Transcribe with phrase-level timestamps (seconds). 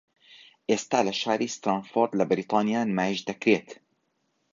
[0.69, 3.67] ئێستا لە شاری ستراتفۆرد لە بەریتانیا نمایشدەکرێت